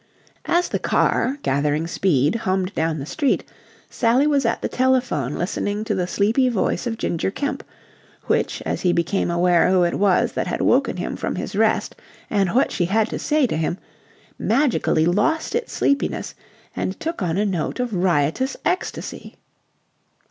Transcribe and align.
As 0.47 0.69
the 0.69 0.79
car, 0.79 1.37
gathering 1.43 1.85
speed, 1.85 2.33
hummed 2.37 2.73
down 2.73 2.97
the 2.97 3.05
street. 3.05 3.43
Sally 3.87 4.25
was 4.25 4.47
at 4.47 4.63
the 4.63 4.67
telephone 4.67 5.35
listening 5.35 5.83
to 5.83 5.93
the 5.93 6.07
sleepy 6.07 6.49
voice 6.49 6.87
of 6.87 6.97
Ginger 6.97 7.29
Kemp, 7.29 7.63
which, 8.23 8.63
as 8.65 8.81
he 8.81 8.93
became 8.93 9.29
aware 9.29 9.69
who 9.69 9.83
it 9.83 9.93
was 9.93 10.31
that 10.31 10.47
had 10.47 10.59
woken 10.61 10.97
him 10.97 11.15
from 11.15 11.35
his 11.35 11.55
rest 11.55 11.95
and 12.31 12.55
what 12.55 12.71
she 12.71 12.85
had 12.85 13.11
to 13.11 13.19
say 13.19 13.45
to 13.45 13.57
him, 13.57 13.77
magically 14.39 15.05
lost 15.05 15.53
its 15.53 15.71
sleepiness 15.71 16.33
and 16.75 16.99
took 16.99 17.21
on 17.21 17.37
a 17.37 17.45
note 17.45 17.79
of 17.79 17.93
riotous 17.93 18.57
ecstasy. 18.65 19.35